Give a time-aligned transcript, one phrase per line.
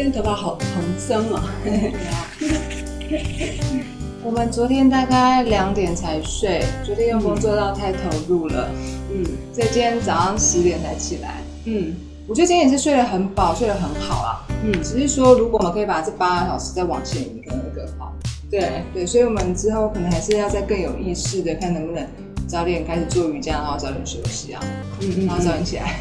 [0.00, 1.42] 今天头发好蓬松啊！
[4.22, 8.70] 我们昨天大概两点才睡，昨天又工作到太投入了，
[9.12, 11.42] 嗯所以今天早上十点才起来。
[11.64, 11.96] 嗯
[12.28, 14.46] 我觉得今天也是睡得很饱，睡得很好啊。
[14.62, 18.14] 嗯，只是说，如果我们可以把这八个小时再往前移，可能会更好。
[18.48, 22.06] 对，对，所以我们之后可能还是要再更有意识的看能不能
[22.46, 24.62] 早点开始做瑜伽，然后早点休息啊，
[25.00, 25.96] 嗯嗯然后早点起来。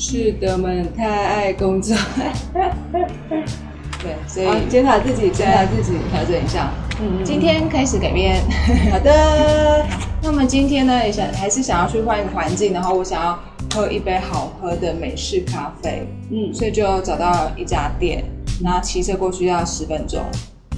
[0.00, 1.94] 是的，我们太爱工作，
[4.02, 6.70] 对，所以好检讨自己，检讨自己，调整一下。
[7.02, 8.42] 嗯今天开始改变。
[8.90, 9.84] 好的，
[10.22, 13.38] 那我们今天呢，也想还是想要去换一个环境，然后我想要
[13.74, 18.24] 喝一杯好喝的美式咖啡，嗯，所以就找到一家店，
[18.64, 20.22] 然后骑车过去要十分钟，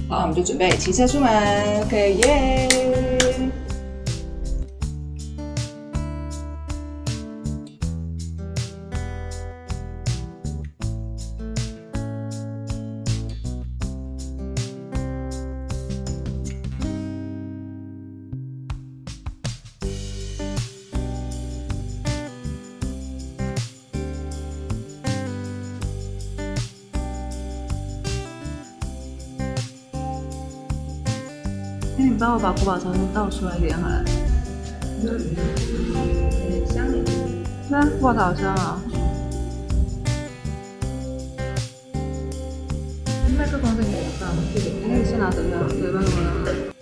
[0.09, 1.81] 好我们就准备骑车出门。
[1.83, 2.67] OK，耶！
[2.69, 3.12] 那
[32.43, 34.03] 把国宝茶倒出来一点好了。
[37.69, 38.81] 那国宝茶好香啊！
[43.37, 46.72] 麦克风在你手上，你先拿手上，对，麦克风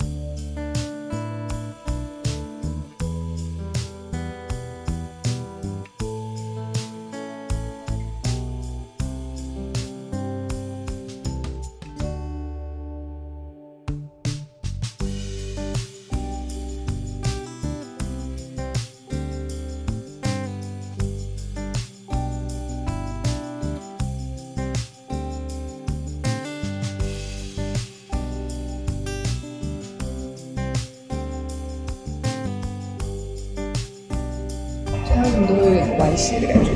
[36.11, 36.71] 关系的感觉？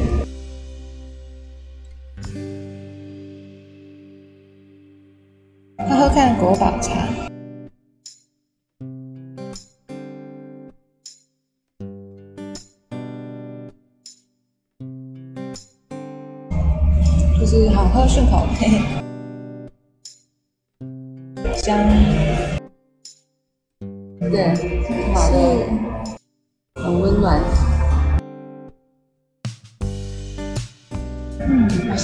[5.78, 7.05] 喝喝看国宝茶。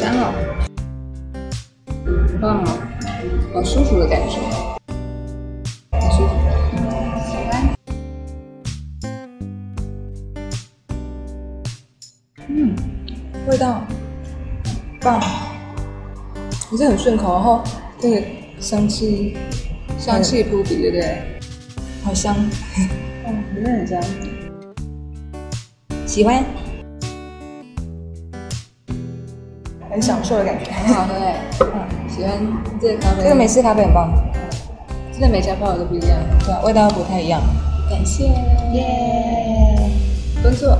[0.01, 0.33] 香哦，
[2.27, 2.67] 很棒哦，
[3.53, 4.39] 好舒服的感觉，
[5.91, 6.33] 很舒服。
[7.23, 7.75] 喜欢。
[12.47, 12.75] 嗯，
[13.47, 13.83] 味道
[15.01, 15.21] 棒，
[16.71, 17.63] 不是很顺口，然后
[17.99, 18.23] 这个
[18.59, 19.37] 香气
[19.99, 21.39] 香气扑鼻，对不对？
[22.03, 22.35] 好香，
[23.27, 24.01] 嗯， 真的很香。
[26.07, 26.43] 喜欢，
[29.91, 30.71] 很享受的感觉。
[30.71, 32.31] 很好喝哎，嗯，喜欢
[32.81, 33.23] 这个咖啡。
[33.23, 34.11] 这个美式咖啡很棒，
[35.11, 36.17] 真的每家泡的都不一样。
[36.39, 37.41] 对啊，味道不太一样。
[37.89, 38.23] 感谢，
[38.73, 39.89] 耶，
[40.41, 40.77] 工作。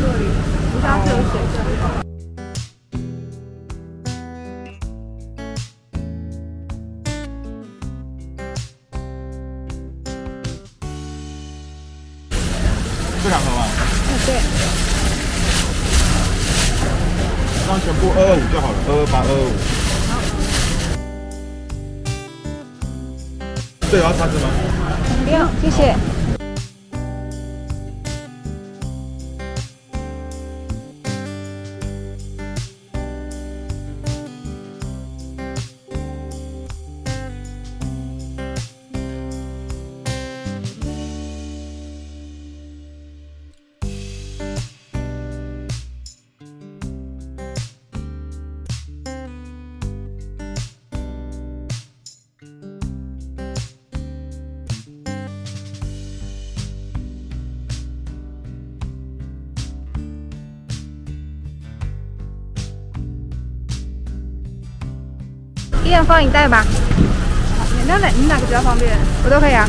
[0.00, 1.56] 我家是有水的。
[13.22, 13.60] 这两盒吗？
[14.24, 14.28] 对，
[17.66, 19.52] 那全部二二五就好了，二二八二二五。
[23.90, 24.46] 这有要叉子吗？
[25.24, 26.07] 不用，谢谢。
[65.88, 66.62] 一人放一袋吧。
[67.78, 68.94] 你那哪你哪个比较方便？
[69.24, 69.66] 我都可以啊。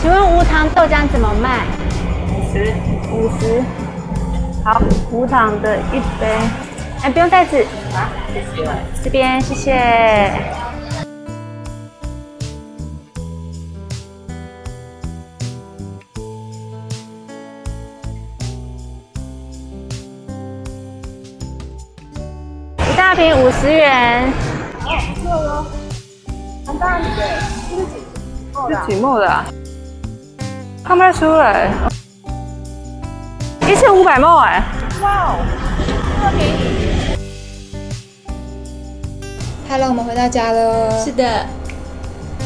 [0.00, 1.64] 请问无糖豆浆怎么卖？
[2.34, 2.74] 五十，
[3.12, 3.62] 五十。
[4.64, 6.26] 好，无糖的一杯。
[7.02, 7.64] 哎，不用袋子。
[7.94, 8.68] 啊，谢谢。
[9.04, 9.72] 这边谢谢。
[22.78, 24.32] 一大瓶五十元。
[28.68, 29.44] 是几墨的啊？
[30.84, 31.70] 看不太出来。
[33.68, 34.60] 一千五百墨哎！
[35.00, 35.38] 哇哦，
[35.86, 37.16] 这么便宜。
[39.68, 41.04] Hello，我们回到家了。
[41.04, 41.46] 是的，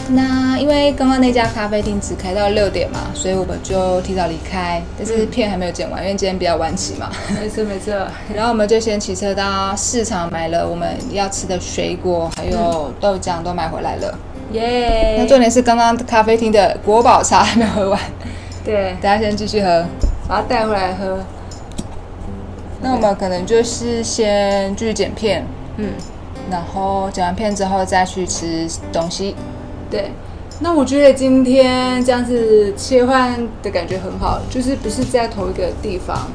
[0.09, 4.83] 那因为刚刚那家咖啡厅只开到六点嘛，所以我们就提早离开。
[4.99, 7.11] 但是片还没有剪完，因为今天比较晚起嘛。
[7.41, 7.95] 没错没错。
[8.35, 14.15] 然后我们就先骑车到市场买了我们要吃的水果，还有豆浆都买回来了。
[14.53, 18.01] 耶、那重点是刚刚咖啡厅的国宝茶还没有喝完，
[18.65, 19.85] 对，大家先继续喝。
[20.29, 21.19] 把它带回来喝。
[22.81, 25.91] 那我们可能就是先继续剪片，嗯，
[26.51, 29.37] 然后剪完片之后再去吃东西。
[29.91, 30.11] 对。
[30.59, 36.29] 那我觉得今天这样子切换的感觉很好，就是不是在同一个地方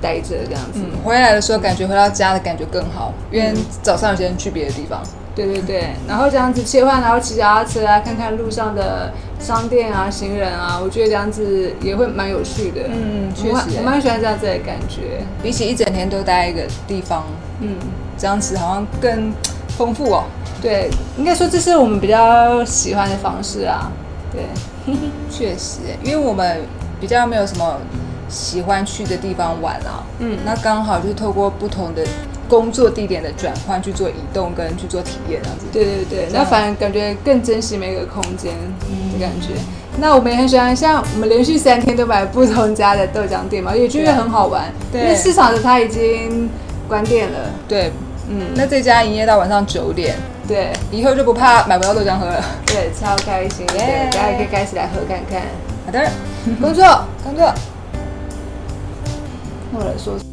[0.00, 0.78] 待着这样子。
[0.80, 3.52] 嗯，回来的时候感觉回到家的感觉更好，因为
[3.82, 5.02] 早上有些人去别的地方。
[5.34, 12.82] 对对对，然后这样子切换，然后骑脚踏车啊，看看路上的商店啊、行人啊，我觉得这样子也会蛮有趣的。
[12.88, 15.22] 嗯确实我蛮喜欢这样子的感觉。
[15.42, 17.24] 比起一整天都待一个地方，
[17.60, 17.76] 嗯，
[18.18, 19.32] 这样子好像更
[19.68, 20.24] 丰富哦。
[20.60, 23.90] 对，应该说这是我们比较喜欢的方式啊。
[24.32, 24.42] 对，
[25.30, 26.60] 确实，因为我们
[27.00, 27.78] 比较没有什么
[28.28, 30.04] 喜欢去的地方玩啊。
[30.18, 32.04] 嗯那刚好就是透过不同的
[32.50, 35.66] 工作地点的转换去做移动跟去做体验这样子。
[35.72, 38.52] 对对对，那反而感觉更珍惜每个空间
[39.12, 39.54] 的感觉。
[40.00, 44.64] 那我们也很喜欢，像我们连续三天都买不同家的豆浆店嘛，也觉得很好玩。
[44.90, 46.50] 对因为市场的它已经
[46.88, 47.38] 关店了。
[47.68, 47.92] 对，
[48.28, 50.16] 嗯，那这家营业到晚上九点，
[50.48, 52.42] 对以后就不怕买不到豆浆喝了。
[52.66, 55.42] 对，超开心的，耶大家可以开始来喝看看。
[55.86, 56.10] 好的，
[56.60, 56.84] 工作，
[57.22, 57.52] 工作。
[59.72, 60.29] 那我来说。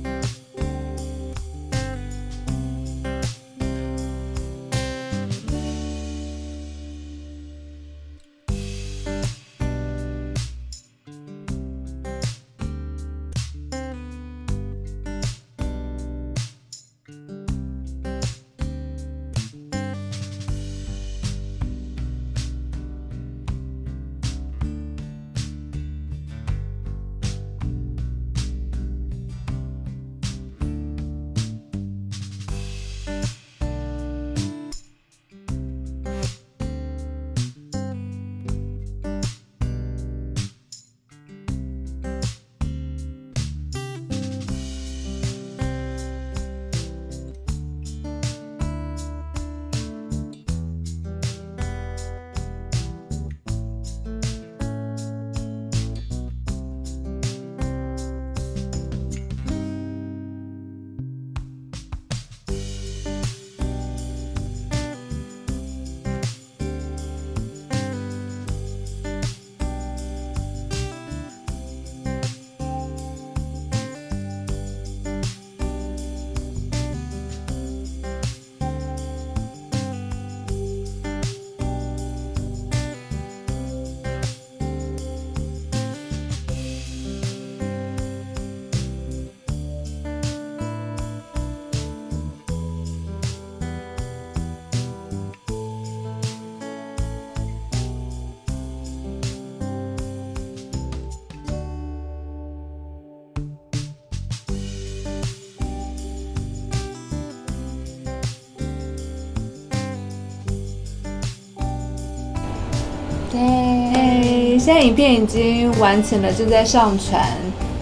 [114.68, 117.26] 现在影片已经完成了，正在上传。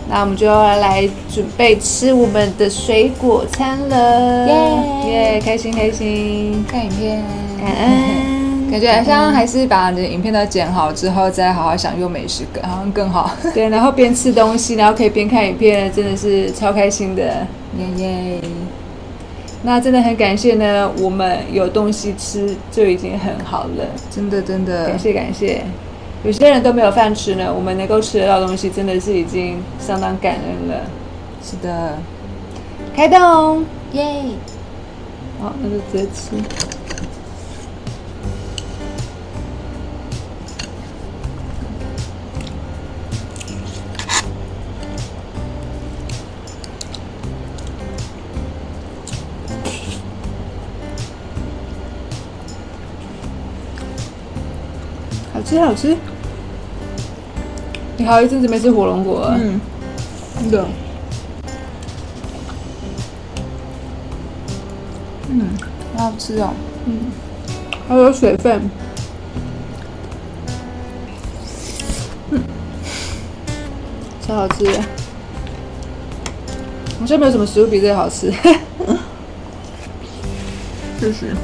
[0.08, 4.48] 那我们就要来准备吃我们的水果餐了，
[5.04, 7.24] 耶耶，开心开心，看影片，
[7.60, 8.70] 感恩。
[8.70, 13.32] 感觉好像还是把你的影片都剪好之后，再好好享用美食，更好像更好。
[13.52, 17.48] 对，然后边吃东西，然后可以边看影片，真的是超开心的。
[17.80, 18.42] 耶耶！
[19.64, 25.64] 那真的很感谢呢，我们有东西吃就已经很好了，真的真的感谢感谢。
[26.26, 30.82] 有些人都没有饭吃呢，我们能够吃得到东西，真的是已经相当感恩了。
[31.44, 32.00] 是的，
[32.96, 34.24] 开动，耶！
[35.40, 36.36] 好，那就直接吃。
[55.32, 55.98] 好吃好吃，你
[58.06, 59.60] 好一阵子没吃火龙果了，嗯，
[60.40, 60.66] 真的。
[65.30, 65.50] 嗯，
[65.98, 66.54] 好好吃哦。
[66.86, 67.12] 嗯
[67.88, 68.70] 还有水分，
[72.32, 72.42] 嗯，
[74.26, 74.82] 超好吃的。
[77.00, 78.32] 好像没有什么食物比这个好吃。
[81.00, 81.36] 确实。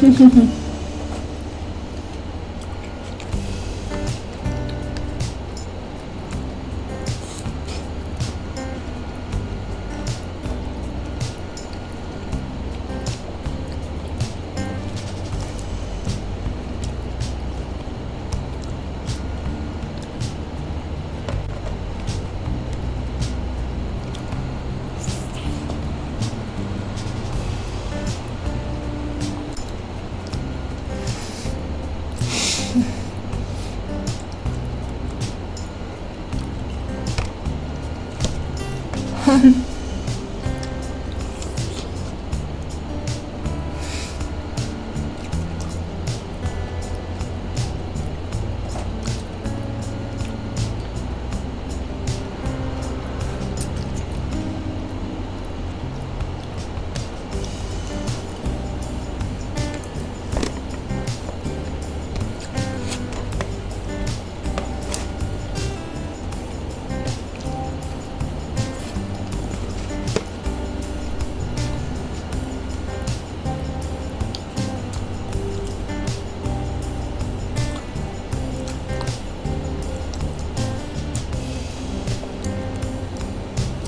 [0.00, 0.63] 哼哼哼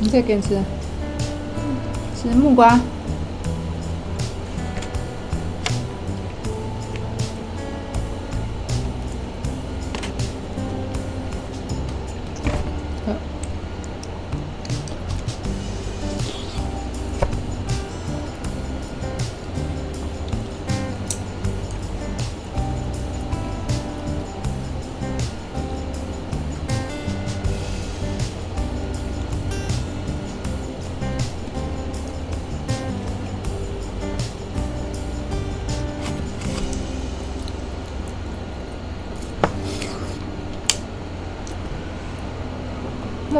[0.07, 0.51] 你再给你吃，
[2.15, 2.79] 吃木瓜。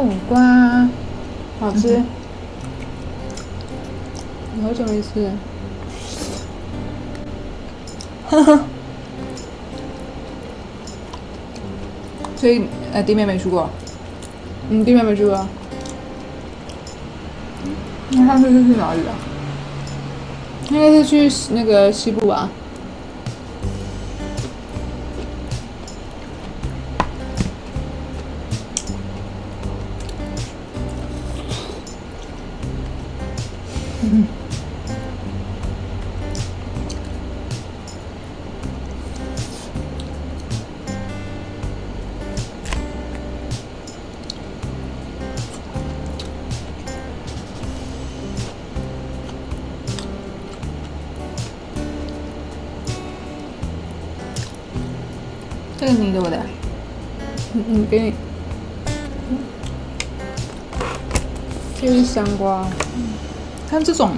[0.03, 0.87] 木瓜，
[1.59, 2.01] 好吃。
[4.57, 5.31] 我好久没吃了。
[12.35, 13.69] 所以呃，弟妹没去过。
[14.69, 15.47] 嗯，弟妹没去过
[18.11, 19.15] 那上次是去哪里啊？
[20.69, 22.49] 应该是去那个西部吧。
[55.79, 56.37] 这个你给我的，
[57.53, 58.13] 嗯嗯，给你。
[61.79, 62.65] 这是香瓜，
[63.69, 64.09] 看这种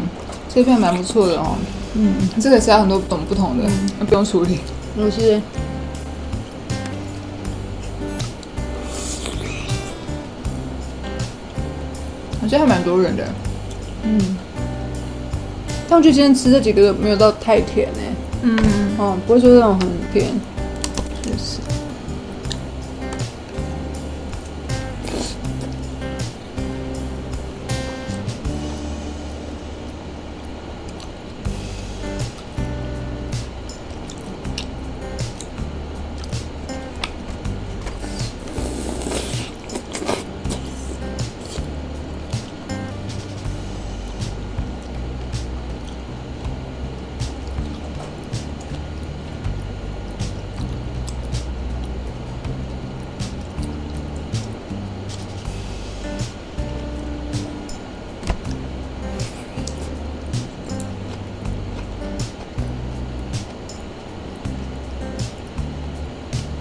[0.47, 1.57] 切片蛮不错的哦。
[1.95, 3.65] 嗯，这个是要很多种不同的，
[3.99, 4.59] 那不用处理。
[4.95, 5.41] 我是
[12.41, 13.27] 我觉得还蛮多人的。
[14.03, 14.37] 嗯
[15.89, 18.57] 但我觉得今天吃这几个没有到太甜哎、嗯，
[18.97, 20.31] 哦，不会说那种很甜。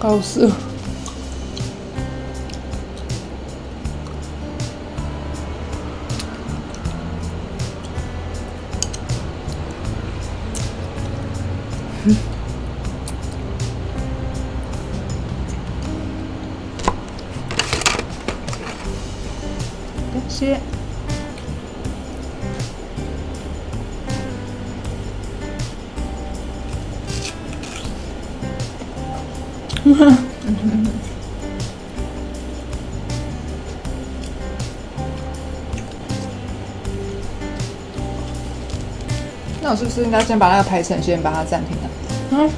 [0.09, 0.68] 高速。
[39.61, 41.89] 那我是不是应该先把那个排程先把它暂停了？
[42.31, 42.49] 嗯，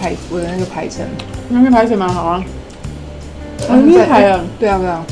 [0.00, 1.06] 排我的那个排程，
[1.48, 2.42] 那边排水蛮好啊。
[2.46, 2.52] 嗯
[3.68, 4.40] 很厉害啊！
[4.58, 5.04] 对啊对啊。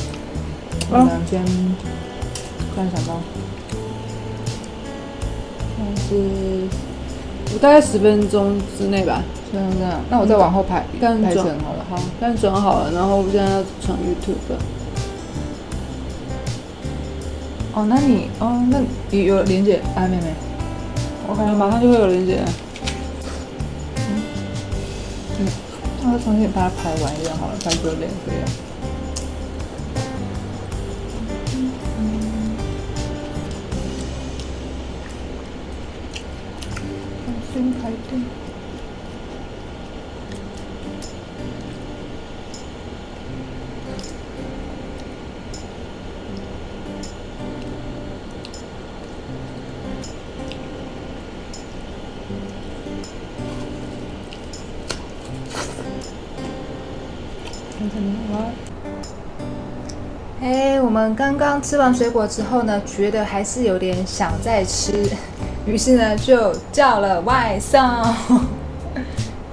[0.88, 3.20] 我们先突然想到，
[5.76, 6.14] 但是
[7.52, 9.20] 我大概十分钟之内吧，
[9.52, 11.85] 这样这样，那我再往后排排但排程好了。
[11.90, 14.54] 好，但转好了，然后我现在要传 YouTube。
[17.74, 18.78] 哦，那你哦，那
[19.11, 20.06] 你有连接啊？
[20.06, 20.32] 妹妹，
[21.29, 22.41] 我感觉马上就会有人接。
[26.03, 28.43] 那我重新把它排完一遍好了，排九点这样。
[37.25, 38.45] 重新排队。
[60.42, 65.09] 哎，我们刚刚吃完水果之后呢，觉得还是有点想再吃，
[65.66, 67.81] 于是呢就叫了外送。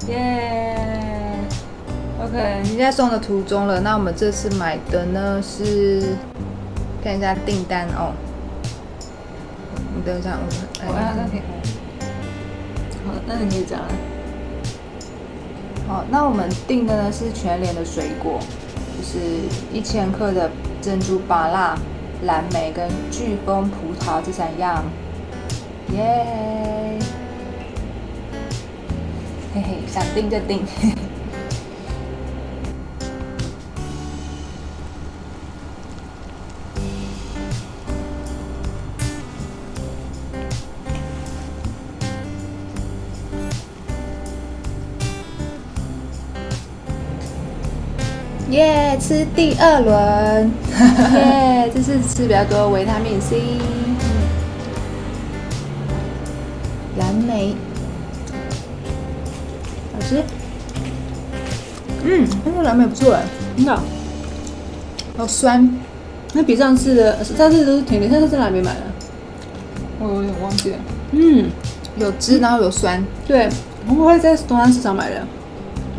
[0.10, 0.76] 耶、
[2.22, 3.80] OK，你在送的途中了。
[3.80, 6.18] 那我们这次买的呢是
[7.02, 8.12] 看一下订单哦。
[9.96, 11.42] 你等一下，我们我按暂停。
[13.06, 13.88] 好，那你可以讲了。
[15.94, 18.40] 好，那我们订的呢是全联的水果，
[18.98, 19.20] 就是
[19.72, 20.50] 一千克的
[20.82, 21.78] 珍珠芭乐、
[22.24, 24.84] 蓝莓跟飓风葡萄这三样，
[25.92, 26.98] 耶！
[29.54, 30.66] 嘿嘿，想订就订。
[48.54, 50.52] 耶吃第二轮，
[51.16, 53.42] 耶这次吃比较多维他命 C，
[57.00, 57.56] 蓝莓，
[59.92, 60.24] 好吃。
[62.04, 63.24] 嗯，那个蓝莓不错哎，
[63.58, 63.80] 真的？
[65.18, 65.68] 好酸，
[66.34, 68.82] 那比上次的，上次都是甜甜，上次在哪里买的？
[70.00, 70.78] 我有点忘记了，
[71.14, 71.50] 嗯，
[71.98, 73.50] 有汁然后有酸，对，
[73.88, 75.26] 我们会在东山市场买的。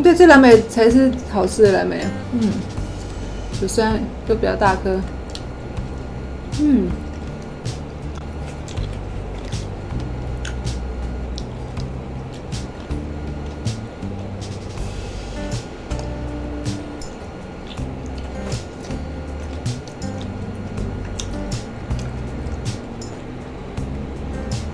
[0.04, 2.52] 对，这蓝莓才是好吃的蓝莓，嗯，
[3.62, 5.00] 有酸又比较大颗。
[6.60, 6.88] 嗯，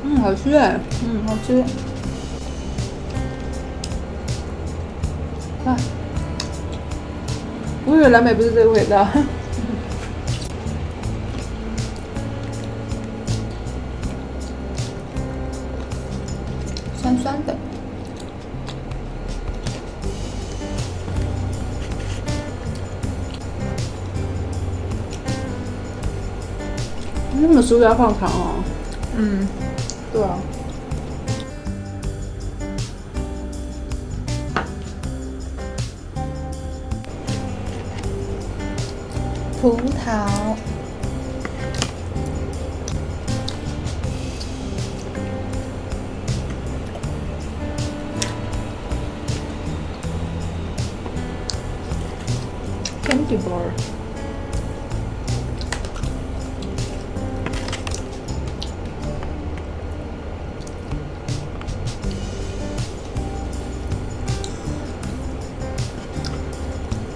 [0.03, 0.81] 嗯，好吃哎。
[1.05, 1.63] 嗯，好吃。
[7.87, 9.07] 我以为蓝莓不是这个味道，
[17.01, 17.57] 酸酸的。
[27.43, 28.63] 那么，苏要放糖哦。
[29.17, 29.49] 嗯，
[30.13, 30.39] 对啊。
[39.61, 40.57] 葡萄。
[53.05, 53.71] Candy bar。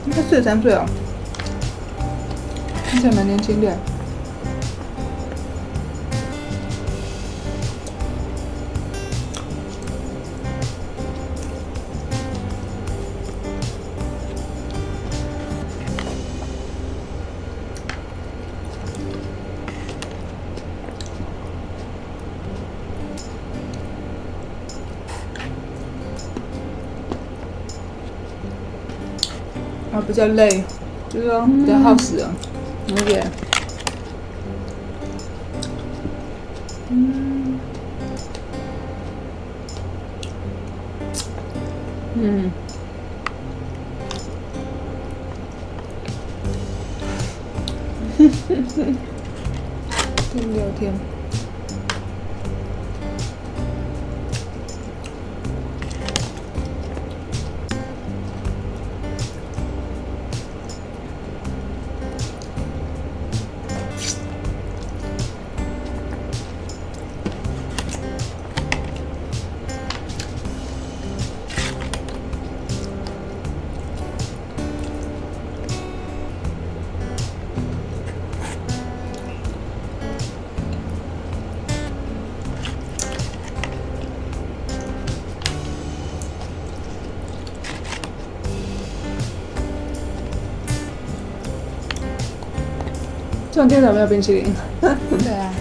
[0.05, 1.04] 应该四十三岁哦。
[2.95, 3.77] 看起来蛮年轻的。
[29.93, 30.63] 啊，比较累，
[31.09, 32.31] 就是说比较耗时啊。
[32.87, 33.31] 有点。
[42.17, 42.51] 嗯。
[50.35, 51.14] 跟聊天。
[93.55, 94.53] 这两天有没有冰淇淋？
[94.81, 95.55] 对啊。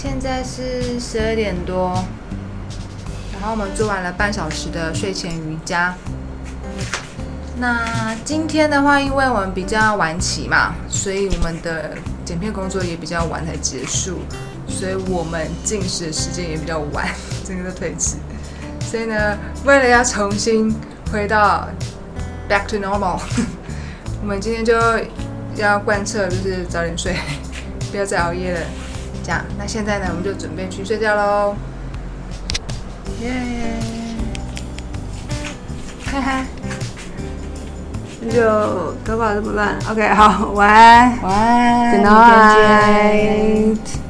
[0.00, 1.92] 现在是十二点多，
[3.32, 5.92] 然后我们做完了半小时的睡前瑜伽。
[7.56, 14.20] 那今天的话，因为我们比较晚起嘛，所以我们的剪片工作也比较晚才结束，
[14.68, 17.08] 所以我们进食的时间也比较晚，
[17.44, 18.18] 整个都推迟。
[18.80, 20.72] 所以呢，为了要重新
[21.10, 21.68] 回到
[22.48, 23.20] back to normal，
[24.22, 24.78] 我们今天就
[25.56, 27.16] 要贯彻就是早点睡，
[27.90, 28.60] 不要再熬夜了。
[29.28, 31.54] 这样，那现在呢，我们就准备去睡觉喽。
[33.20, 33.30] 耶！
[36.06, 36.46] 嗨嗨。
[38.22, 42.06] 那就头发这么乱，OK，好，晚安晚安，Good
[43.76, 44.07] night。